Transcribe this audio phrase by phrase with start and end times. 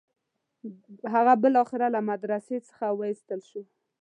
[1.13, 3.61] هغه بالاخره له مدرسې څخه وایستل شو.